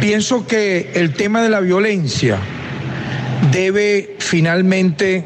[0.00, 2.38] Pienso que el tema de la violencia
[3.50, 5.24] debe finalmente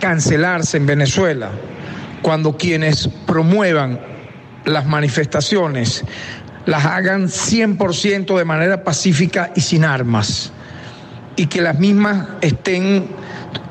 [0.00, 1.50] cancelarse en Venezuela
[2.22, 4.00] cuando quienes promuevan
[4.64, 6.04] las manifestaciones
[6.66, 10.52] las hagan 100% de manera pacífica y sin armas
[11.36, 13.08] y que las mismas estén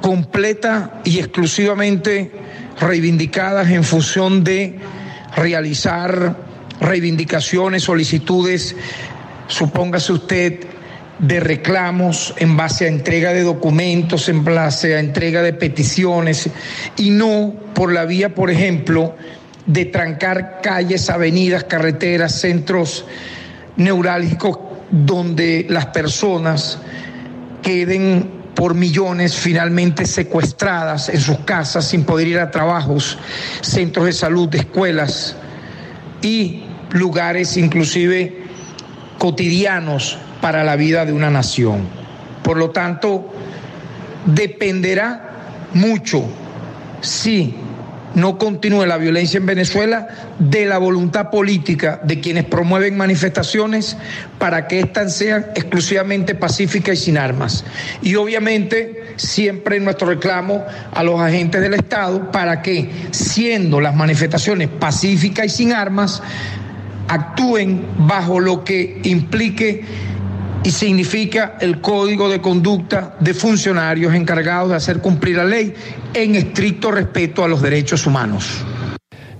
[0.02, 2.32] completa y exclusivamente
[2.80, 4.80] reivindicadas en función de
[5.36, 6.36] realizar
[6.82, 8.76] reivindicaciones, solicitudes,
[9.48, 10.60] supóngase usted,
[11.22, 16.50] de reclamos en base a entrega de documentos, en base a entrega de peticiones,
[16.98, 19.16] y no por la vía, por ejemplo,
[19.68, 23.06] de trancar calles, avenidas, carreteras, centros
[23.78, 24.58] neurálgicos
[24.90, 26.80] donde las personas
[27.62, 33.18] queden por millones finalmente secuestradas en sus casas sin poder ir a trabajos,
[33.62, 35.36] centros de salud, escuelas
[36.22, 38.44] y lugares inclusive
[39.18, 41.88] cotidianos para la vida de una nación.
[42.44, 43.32] Por lo tanto,
[44.26, 45.30] dependerá
[45.74, 46.26] mucho
[47.02, 47.56] si
[48.14, 53.96] no continúe la violencia en Venezuela de la voluntad política de quienes promueven manifestaciones
[54.38, 57.64] para que éstas sean exclusivamente pacíficas y sin armas.
[58.02, 64.68] Y obviamente siempre nuestro reclamo a los agentes del Estado para que, siendo las manifestaciones
[64.68, 66.22] pacíficas y sin armas,
[67.08, 69.84] actúen bajo lo que implique
[70.64, 75.74] y significa el código de conducta de funcionarios encargados de hacer cumplir la ley
[76.14, 78.64] en estricto respeto a los derechos humanos.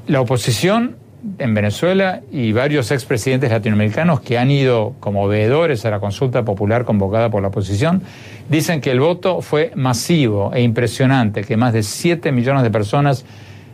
[0.08, 0.96] La oposición
[1.38, 6.86] en Venezuela y varios expresidentes latinoamericanos que han ido como veedores a la consulta popular
[6.86, 8.02] convocada por la oposición
[8.50, 13.26] dicen que el voto fue masivo e impresionante, que más de 7 millones de personas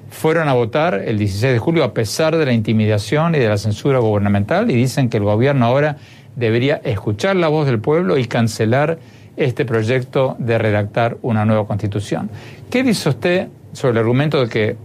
[0.09, 3.57] fueron a votar el 16 de julio a pesar de la intimidación y de la
[3.57, 5.97] censura gubernamental y dicen que el gobierno ahora
[6.35, 8.99] debería escuchar la voz del pueblo y cancelar
[9.35, 12.29] este proyecto de redactar una nueva constitución.
[12.69, 14.77] ¿Qué dice usted sobre el argumento de que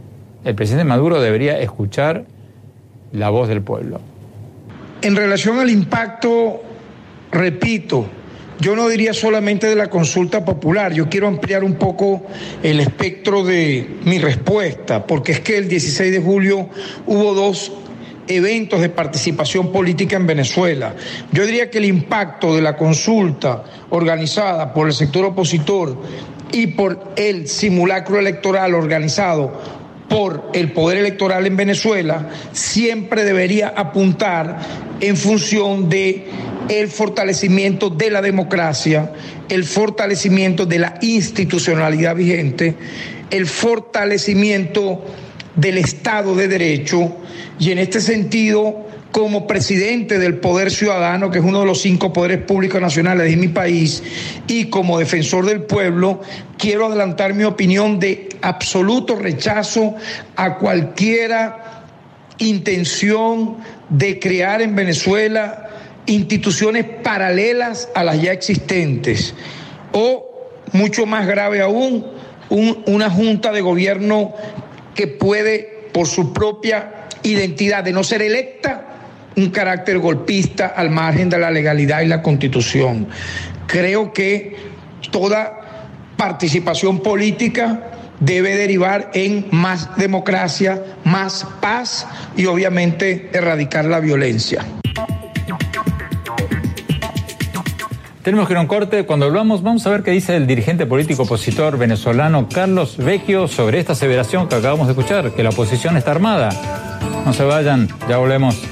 [0.44, 2.24] el presidente Maduro debería escuchar
[3.12, 4.00] la voz del pueblo?
[5.02, 6.62] En relación al impacto,
[7.30, 8.06] repito,
[8.62, 12.22] yo no diría solamente de la consulta popular, yo quiero ampliar un poco
[12.62, 16.68] el espectro de mi respuesta, porque es que el 16 de julio
[17.06, 17.72] hubo dos
[18.28, 20.94] eventos de participación política en Venezuela.
[21.32, 26.00] Yo diría que el impacto de la consulta organizada por el sector opositor
[26.52, 29.81] y por el simulacro electoral organizado
[30.12, 34.58] por el poder electoral en Venezuela siempre debería apuntar
[35.00, 36.26] en función de
[36.68, 39.10] el fortalecimiento de la democracia,
[39.48, 42.74] el fortalecimiento de la institucionalidad vigente,
[43.30, 45.02] el fortalecimiento
[45.56, 47.16] del Estado de Derecho
[47.58, 52.12] y en este sentido, como presidente del Poder Ciudadano, que es uno de los cinco
[52.12, 54.02] poderes públicos nacionales de mi país,
[54.46, 56.22] y como defensor del pueblo,
[56.58, 59.94] quiero adelantar mi opinión de absoluto rechazo
[60.34, 61.84] a cualquiera
[62.38, 63.58] intención
[63.90, 65.68] de crear en Venezuela
[66.06, 69.34] instituciones paralelas a las ya existentes
[69.92, 72.06] o, mucho más grave aún,
[72.48, 74.32] una junta de gobierno
[74.94, 78.91] que puede, por su propia identidad de no ser electa,
[79.36, 83.08] un carácter golpista al margen de la legalidad y la constitución.
[83.66, 84.56] Creo que
[85.10, 85.60] toda
[86.16, 94.64] participación política debe derivar en más democracia, más paz y obviamente erradicar la violencia.
[98.22, 99.04] Tenemos que ir a un corte.
[99.04, 103.80] Cuando volvamos, vamos a ver qué dice el dirigente político opositor venezolano Carlos Vecchio sobre
[103.80, 106.50] esta aseveración que acabamos de escuchar, que la oposición está armada.
[107.26, 108.62] No se vayan, ya volvemos.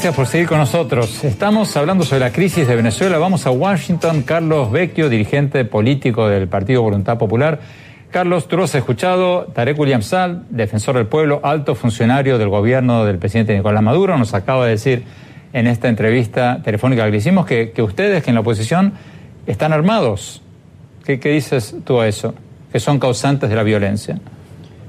[0.00, 1.24] Gracias por seguir con nosotros.
[1.24, 3.18] Estamos hablando sobre la crisis de Venezuela.
[3.18, 4.22] Vamos a Washington.
[4.22, 7.60] Carlos Vecchio, dirigente político del Partido Voluntad Popular
[8.10, 13.04] Carlos, tú lo has escuchado, Tarek William Sal, defensor del pueblo, alto funcionario del gobierno
[13.04, 15.04] del presidente Nicolás Maduro, nos acaba de decir
[15.52, 18.94] en esta entrevista telefónica que le hicimos que, ustedes, que en la oposición,
[19.46, 20.40] están armados.
[21.04, 22.34] ¿Qué, ¿Qué, dices tú a eso?
[22.72, 24.18] Que son causantes de la violencia.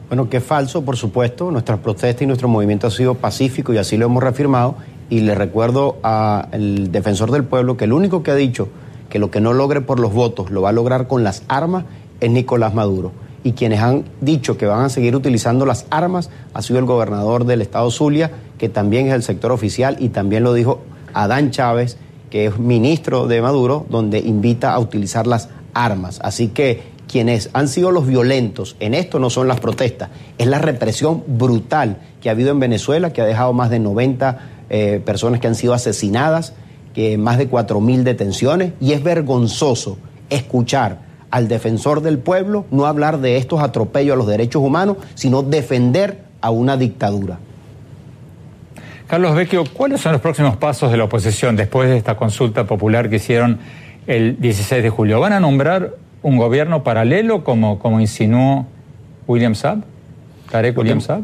[0.07, 1.51] Bueno, que es falso, por supuesto.
[1.51, 4.77] Nuestra protesta y nuestro movimiento ha sido pacífico y así lo hemos reafirmado.
[5.11, 8.69] Y le recuerdo al defensor del pueblo que el único que ha dicho
[9.09, 11.83] que lo que no logre por los votos lo va a lograr con las armas
[12.21, 13.11] es Nicolás Maduro.
[13.43, 17.43] Y quienes han dicho que van a seguir utilizando las armas ha sido el gobernador
[17.43, 20.79] del estado Zulia, que también es el sector oficial, y también lo dijo
[21.13, 21.97] Adán Chávez,
[22.29, 26.21] que es ministro de Maduro, donde invita a utilizar las armas.
[26.23, 30.59] Así que quienes han sido los violentos en esto no son las protestas, es la
[30.59, 35.41] represión brutal que ha habido en Venezuela, que ha dejado más de 90 eh, personas
[35.41, 36.53] que han sido asesinadas,
[36.93, 39.97] que más de 4.000 detenciones, y es vergonzoso
[40.29, 40.99] escuchar
[41.29, 46.19] al defensor del pueblo no hablar de estos atropellos a los derechos humanos, sino defender
[46.39, 47.39] a una dictadura.
[49.07, 53.09] Carlos Vecchio, ¿cuáles son los próximos pasos de la oposición después de esta consulta popular
[53.09, 53.59] que hicieron
[54.07, 55.19] el 16 de julio?
[55.19, 58.67] ¿Van a nombrar un gobierno paralelo como, como insinuó
[59.27, 59.83] William Saab?
[60.49, 61.23] Tarek William Saab?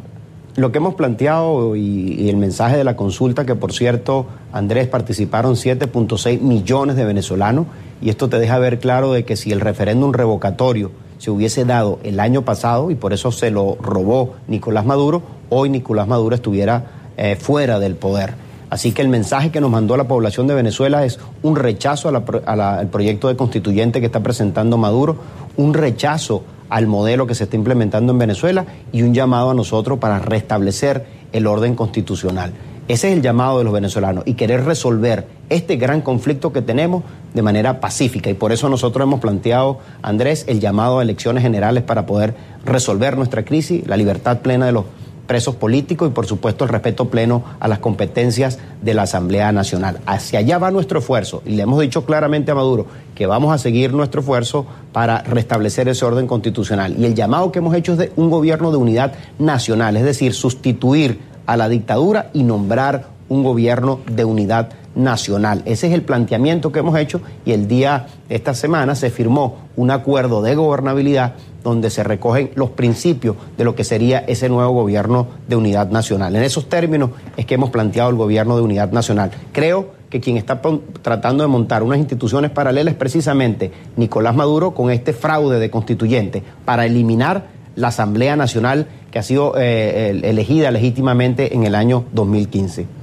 [0.58, 5.54] Lo que hemos planteado y, el mensaje de la consulta, que por cierto, Andrés, participaron
[5.54, 7.68] 7.6 millones de venezolanos,
[8.02, 10.90] y esto te deja ver claro de que si el referéndum revocatorio
[11.20, 15.70] se hubiese dado el año pasado, y por eso se lo robó Nicolás Maduro, hoy
[15.70, 16.86] Nicolás Maduro estuviera
[17.18, 18.34] eh, fuera del poder.
[18.72, 22.88] Así que el mensaje que nos mandó la población de Venezuela es un rechazo al
[22.88, 25.18] proyecto de constituyente que está presentando Maduro,
[25.56, 30.00] un rechazo al modelo que se está implementando en Venezuela y un llamado a nosotros
[30.00, 32.54] para restablecer el orden constitucional.
[32.88, 37.04] Ese es el llamado de los venezolanos y querer resolver este gran conflicto que tenemos
[37.34, 38.30] de manera pacífica.
[38.30, 42.34] Y por eso nosotros hemos planteado, Andrés, el llamado a elecciones generales para poder
[42.66, 44.86] resolver nuestra crisis, la libertad plena de los
[45.28, 50.00] presos políticos y por supuesto el respeto pleno a las competencias de la Asamblea Nacional.
[50.06, 53.58] Hacia allá va nuestro esfuerzo y le hemos dicho claramente a Maduro que vamos a
[53.58, 56.96] seguir nuestro esfuerzo para restablecer ese orden constitucional.
[56.98, 60.34] Y el llamado que hemos hecho es de un gobierno de unidad nacional, es decir,
[60.34, 65.62] sustituir a la dictadura y nombrar un gobierno de unidad nacional.
[65.66, 69.92] Ese es el planteamiento que hemos hecho y el día, esta semana, se firmó un
[69.92, 75.28] acuerdo de gobernabilidad donde se recogen los principios de lo que sería ese nuevo gobierno
[75.48, 76.36] de unidad nacional.
[76.36, 79.32] En esos términos es que hemos planteado el gobierno de unidad nacional.
[79.52, 80.62] Creo que quien está
[81.02, 86.42] tratando de montar unas instituciones paralelas es precisamente Nicolás Maduro con este fraude de constituyente
[86.64, 92.97] para eliminar la Asamblea Nacional que ha sido eh, elegida legítimamente en el año 2015.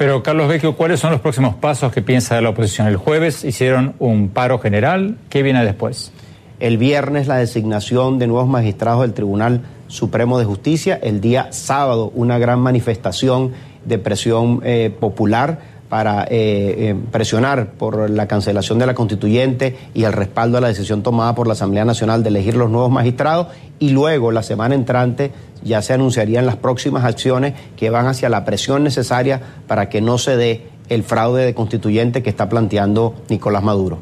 [0.00, 2.86] Pero Carlos Vecchio, ¿cuáles son los próximos pasos que piensa la oposición?
[2.86, 6.10] El jueves hicieron un paro general, ¿qué viene después?
[6.58, 12.10] El viernes la designación de nuevos magistrados del Tribunal Supremo de Justicia, el día sábado
[12.14, 13.52] una gran manifestación
[13.84, 15.58] de presión eh, popular
[15.90, 20.68] para eh, eh, presionar por la cancelación de la constituyente y el respaldo a la
[20.68, 23.48] decisión tomada por la Asamblea Nacional de elegir los nuevos magistrados
[23.80, 25.32] y luego la semana entrante
[25.64, 30.16] ya se anunciarían las próximas acciones que van hacia la presión necesaria para que no
[30.16, 33.98] se dé el fraude de constituyente que está planteando Nicolás Maduro.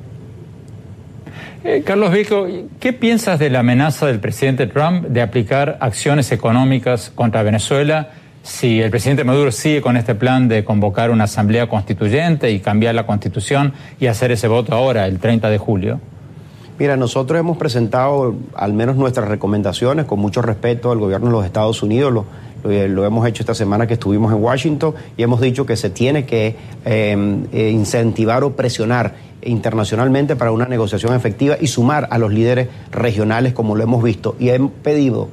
[1.65, 2.47] Eh, Carlos Vico,
[2.79, 8.11] ¿qué piensas de la amenaza del presidente Trump de aplicar acciones económicas contra Venezuela?
[8.49, 12.95] Si el presidente Maduro sigue con este plan de convocar una asamblea constituyente y cambiar
[12.95, 16.01] la constitución y hacer ese voto ahora, el 30 de julio?
[16.79, 21.45] Mira, nosotros hemos presentado al menos nuestras recomendaciones con mucho respeto al gobierno de los
[21.45, 22.13] Estados Unidos.
[22.13, 22.25] Lo,
[22.65, 26.25] lo, hemos hecho esta semana que estuvimos en Washington y hemos dicho que se tiene
[26.25, 32.33] que em, eh, incentivar o presionar internacionalmente para una negociación efectiva y sumar a los
[32.33, 34.37] líderes regionales como lo hemos visto.
[34.39, 35.29] Y hemos pedido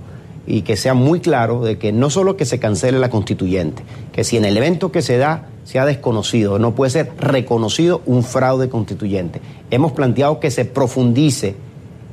[0.48, 4.24] y que sea muy claro de que no solo que se cancele la constituyente, que
[4.24, 8.70] si en el evento que se da sea desconocido, no puede ser reconocido un fraude
[8.70, 9.42] constituyente.
[9.72, 11.56] Hemos planteado que se profundice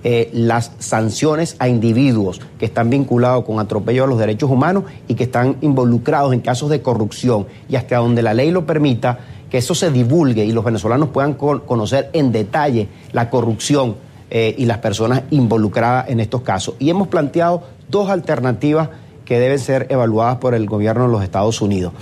[0.05, 5.14] eh, las sanciones a individuos que están vinculados con atropello a los derechos humanos y
[5.14, 9.59] que están involucrados en casos de corrupción y hasta donde la ley lo permita, que
[9.59, 13.95] eso se divulgue y los venezolanos puedan conocer en detalle la corrupción
[14.30, 16.74] eh, y las personas involucradas en estos casos.
[16.78, 17.62] Y hemos planteado
[17.93, 18.88] dos alternativas
[19.24, 21.93] que deben ser evaluadas por el gobierno de los Estados Unidos.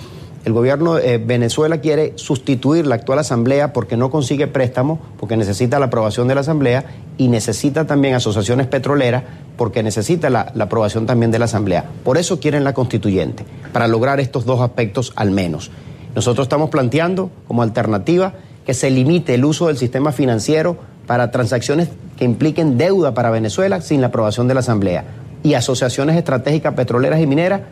[0.43, 5.37] El gobierno de eh, Venezuela quiere sustituir la actual asamblea porque no consigue préstamos, porque
[5.37, 6.87] necesita la aprobación de la asamblea
[7.19, 9.25] y necesita también asociaciones petroleras
[9.59, 11.85] porque necesita la, la aprobación también de la asamblea.
[12.05, 15.71] Por eso quieren la constituyente, para lograr estos dos aspectos al menos.
[16.15, 18.33] Nosotros estamos planteando como alternativa
[18.65, 23.83] que se limite el uso del sistema financiero para transacciones que impliquen deuda para Venezuela
[23.83, 25.05] sin la aprobación de la asamblea
[25.43, 27.63] y asociaciones estratégicas petroleras y mineras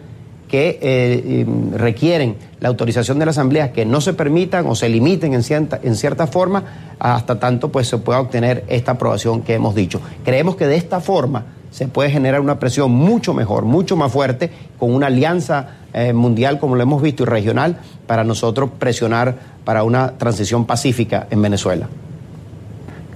[0.48, 1.46] que eh,
[1.76, 5.78] requieren la autorización de la Asamblea que no se permitan o se limiten en cierta,
[5.82, 6.64] en cierta forma
[6.98, 10.00] hasta tanto pues se pueda obtener esta aprobación que hemos dicho.
[10.24, 14.50] Creemos que de esta forma se puede generar una presión mucho mejor, mucho más fuerte,
[14.78, 19.82] con una alianza eh, mundial como lo hemos visto y regional, para nosotros presionar para
[19.82, 21.88] una transición pacífica en Venezuela.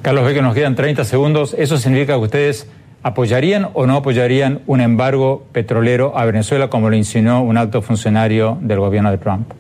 [0.03, 1.55] Carlos, ve que nos quedan 30 segundos.
[1.57, 2.67] ¿Eso significa que ustedes
[3.03, 8.59] apoyarían o no apoyarían un embargo petrolero a Venezuela como lo insinuó un alto funcionario
[8.61, 9.51] del gobierno de Trump?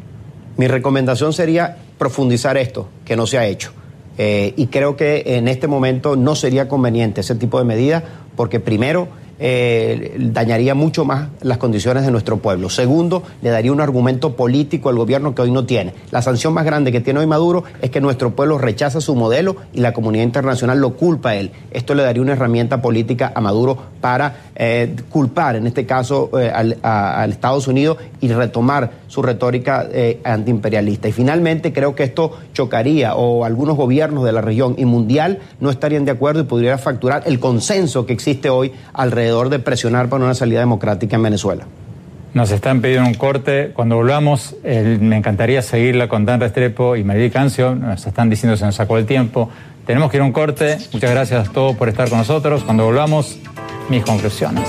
[0.56, 3.72] Mi recomendación sería profundizar esto, que no se ha hecho.
[4.18, 8.02] Eh, y creo que en este momento no sería conveniente ese tipo de medida
[8.36, 9.08] porque primero
[9.44, 12.70] eh, dañaría mucho más las condiciones de nuestro pueblo.
[12.70, 15.94] Segundo, le daría un argumento político al gobierno que hoy no tiene.
[16.12, 19.56] La sanción más grande que tiene hoy Maduro es que nuestro pueblo rechaza su modelo
[19.72, 21.50] y la comunidad internacional lo culpa a él.
[21.72, 26.48] Esto le daría una herramienta política a Maduro para eh, culpar, en este caso, eh,
[26.48, 29.86] al, Estados Unidos y retomar su retórica
[30.24, 31.06] antiimperialista.
[31.06, 35.68] Y finalmente creo que esto chocaría o algunos gobiernos de la región y mundial no
[35.68, 40.24] estarían de acuerdo y podría facturar el consenso que existe hoy alrededor de presionar para
[40.24, 41.66] una salida democrática en Venezuela.
[42.32, 43.72] Nos están pidiendo un corte.
[43.74, 47.74] Cuando volvamos, me encantaría seguirla con Dan Restrepo y María Cancio.
[47.74, 49.50] Nos están diciendo que se nos sacó el tiempo.
[49.84, 50.78] Tenemos que ir a un corte.
[50.94, 52.64] Muchas gracias a todos por estar con nosotros.
[52.64, 53.36] Cuando volvamos,
[53.90, 54.66] mis conclusiones.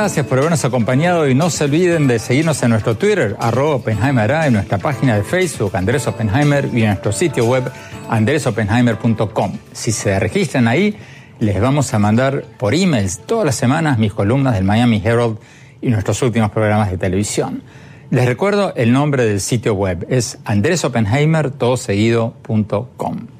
[0.00, 4.30] Gracias por habernos acompañado y no se olviden de seguirnos en nuestro Twitter, arroba Oppenheimer,
[4.30, 7.68] en nuestra página de Facebook, Andrés Oppenheimer, y en nuestro sitio web,
[8.08, 9.58] andresoppenheimer.com.
[9.72, 10.96] Si se registran ahí,
[11.40, 15.38] les vamos a mandar por emails todas las semanas mis columnas del Miami Herald
[15.80, 17.64] y nuestros últimos programas de televisión.
[18.10, 23.37] Les recuerdo el nombre del sitio web, es andresoppenheimer.com.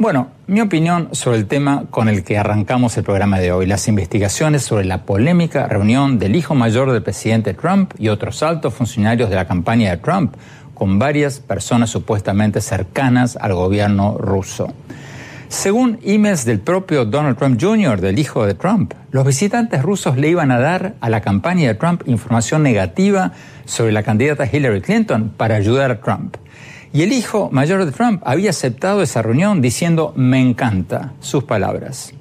[0.00, 3.88] Bueno, mi opinión sobre el tema con el que arrancamos el programa de hoy, las
[3.88, 9.28] investigaciones sobre la polémica reunión del hijo mayor del presidente Trump y otros altos funcionarios
[9.28, 10.36] de la campaña de Trump
[10.72, 14.72] con varias personas supuestamente cercanas al gobierno ruso.
[15.48, 20.28] Según emails del propio Donald Trump Jr., del hijo de Trump, los visitantes rusos le
[20.28, 23.32] iban a dar a la campaña de Trump información negativa
[23.64, 26.36] sobre la candidata Hillary Clinton para ayudar a Trump.
[26.92, 32.14] Y el hijo mayor de Trump había aceptado esa reunión diciendo, me encanta, sus palabras.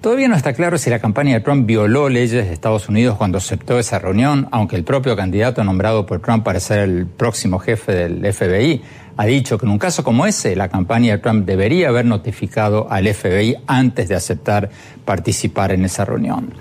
[0.00, 3.38] Todavía no está claro si la campaña de Trump violó leyes de Estados Unidos cuando
[3.38, 7.92] aceptó esa reunión, aunque el propio candidato nombrado por Trump para ser el próximo jefe
[7.92, 8.80] del FBI
[9.16, 12.86] ha dicho que en un caso como ese, la campaña de Trump debería haber notificado
[12.88, 14.70] al FBI antes de aceptar
[15.04, 16.52] participar en esa reunión.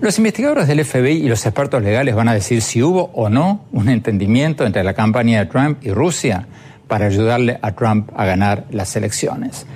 [0.00, 3.66] Los investigadores del FBI y los expertos legales van a decir si hubo o no
[3.70, 6.46] un entendimiento entre la campaña de Trump y Rusia
[6.88, 9.66] para ayudarle a Trump a ganar las elecciones.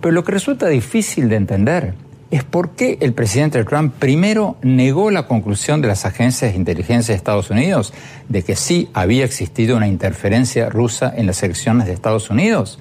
[0.00, 1.94] Pero lo que resulta difícil de entender
[2.32, 7.12] es por qué el presidente Trump primero negó la conclusión de las agencias de inteligencia
[7.12, 7.94] de Estados Unidos
[8.28, 12.80] de que sí había existido una interferencia rusa en las elecciones de Estados Unidos.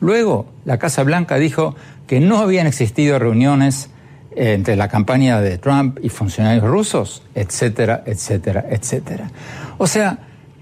[0.00, 1.76] Luego, la Casa Blanca dijo
[2.06, 3.90] que no habían existido reuniones
[4.34, 9.30] entre la campaña de Trump y funcionarios rusos, etcétera, etcétera, etcétera.
[9.78, 10.18] O sea,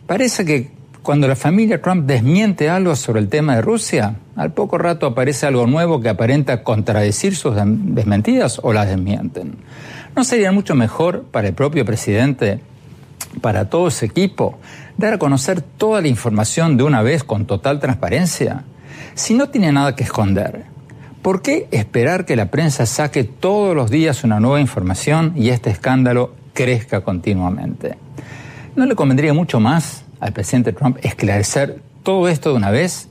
[0.07, 0.71] parece que
[1.03, 5.47] cuando la familia Trump desmiente algo sobre el tema de Rusia, al poco rato aparece
[5.47, 9.57] algo nuevo que aparenta contradecir sus desmentidas o las desmienten.
[10.17, 12.61] ¿No sería mucho mejor para el propio presidente,
[13.41, 14.59] para todo ese equipo,
[14.97, 18.65] dar a conocer toda la información de una vez con total transparencia?
[19.15, 20.65] Si no tiene nada que esconder,
[21.27, 25.71] ¿Por qué esperar que la prensa saque todos los días una nueva información y este
[25.71, 27.99] escándalo crezca continuamente?
[28.77, 33.09] ¿No le convendría mucho más al presidente Trump esclarecer todo esto de una vez?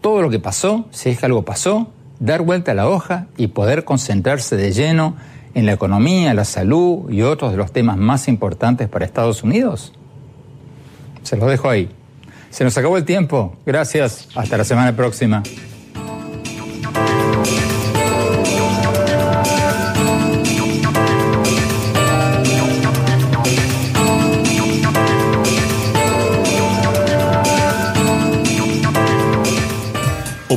[0.00, 3.46] Todo lo que pasó, si es que algo pasó, dar vuelta a la hoja y
[3.46, 5.14] poder concentrarse de lleno
[5.54, 9.92] en la economía, la salud y otros de los temas más importantes para Estados Unidos?
[11.22, 11.90] Se los dejo ahí.
[12.50, 13.54] Se nos acabó el tiempo.
[13.64, 14.26] Gracias.
[14.34, 15.44] Hasta la semana próxima.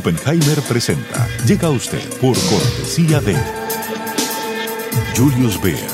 [0.05, 1.29] Oppenheimer presenta.
[1.47, 3.37] Llega a usted por cortesía de
[5.15, 5.87] Julius Baer,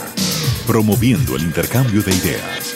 [0.66, 2.76] promoviendo el intercambio de ideas.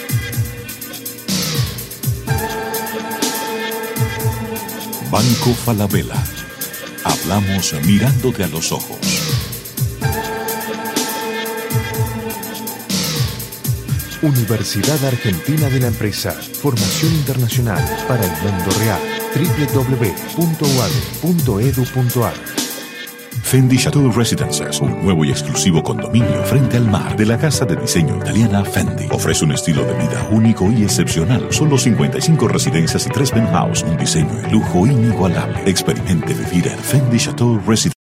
[5.09, 6.23] Banco Falabella.
[7.03, 8.99] Hablamos mirándote a los ojos.
[14.21, 16.31] Universidad Argentina de la Empresa.
[16.31, 19.12] Formación internacional para el mundo real.
[19.35, 20.63] www.uad.edu.ar
[23.41, 27.75] Fendi Chateau Residences, un nuevo y exclusivo condominio frente al mar de la casa de
[27.75, 29.07] diseño italiana Fendi.
[29.11, 31.47] Ofrece un estilo de vida único y excepcional.
[31.51, 35.61] Solo 55 residencias y 3 penthouse, un diseño de lujo inigualable.
[35.67, 37.91] Experimente vivir en Fendi Chateau Residences.